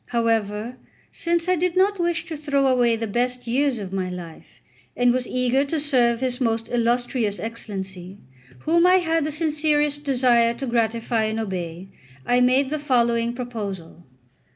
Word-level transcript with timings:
However, 0.07 0.77
since 1.11 1.47
I 1.47 1.55
did 1.55 1.77
not 1.77 1.99
wish 1.99 2.25
to 2.25 2.35
throw 2.35 2.65
away 2.65 2.95
the 2.95 3.05
best 3.05 3.45
years 3.45 3.77
of 3.77 3.93
my 3.93 4.09
life, 4.09 4.59
and 4.97 5.13
was 5.13 5.27
eager 5.27 5.63
to 5.65 5.79
serve 5.79 6.21
his 6.21 6.41
most 6.41 6.69
illustrious 6.71 7.39
Excellency, 7.39 8.17
whom 8.61 8.87
I 8.87 8.95
had 8.95 9.25
the 9.25 9.31
sincerest 9.31 10.03
desire 10.03 10.55
to 10.55 10.65
gratify 10.65 11.25
and 11.25 11.39
obey, 11.39 11.89
I 12.25 12.41
made 12.41 12.71
the 12.71 12.79
following 12.79 13.33
proposal. 13.33 14.03